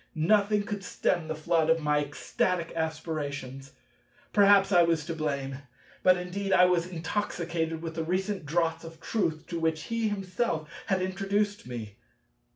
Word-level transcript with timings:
Nothing 0.15 0.63
could 0.63 0.83
stem 0.83 1.27
the 1.27 1.35
flood 1.35 1.69
of 1.69 1.79
my 1.79 1.99
ecstatic 2.03 2.73
aspirations. 2.75 3.73
Perhaps 4.33 4.71
I 4.71 4.81
was 4.81 5.05
to 5.05 5.13
blame; 5.13 5.59
but 6.01 6.17
indeed 6.17 6.51
I 6.51 6.65
was 6.65 6.87
intoxicated 6.87 7.83
with 7.83 7.93
the 7.93 8.03
recent 8.03 8.43
draughts 8.47 8.83
of 8.83 8.99
Truth 8.99 9.45
to 9.49 9.59
which 9.59 9.83
he 9.83 10.09
himself 10.09 10.67
had 10.87 11.03
introduced 11.03 11.67
me. 11.67 11.99